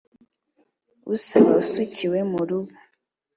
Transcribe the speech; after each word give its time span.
uzaba 1.13 1.51
usukiwe 1.61 2.19
mu 2.31 2.41
rubu 2.47 2.73